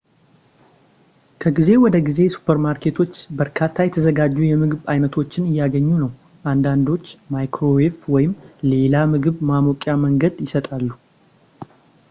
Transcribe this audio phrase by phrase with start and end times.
[1.41, 6.09] ከጊዜ ወደ ጊዜ ሱፐር ማርኬቶች በርካታ የተዘጋጁ የምግብ አይነቶችን እያገኙ ነው
[6.51, 8.33] አንዳንዶች ማይክሮዌቭ ወይም
[8.73, 10.89] ሌላ ምግብ ማሞቂያ መንገድ ይሰጣሉ